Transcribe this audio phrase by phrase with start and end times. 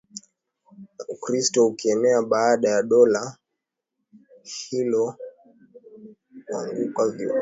[0.95, 3.37] na Ukristo ukaenea Baada ya dola
[4.69, 5.15] hilo
[6.45, 7.27] kuanguka Wavandali waliteka